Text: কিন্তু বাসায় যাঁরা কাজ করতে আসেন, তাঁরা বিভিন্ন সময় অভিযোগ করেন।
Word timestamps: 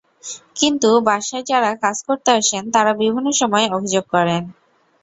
কিন্তু 0.55 0.89
বাসায় 1.07 1.43
যাঁরা 1.43 1.71
কাজ 1.83 1.97
করতে 2.07 2.29
আসেন, 2.39 2.63
তাঁরা 2.73 2.91
বিভিন্ন 3.01 3.27
সময় 3.41 3.65
অভিযোগ 3.77 4.05
করেন। 4.15 4.43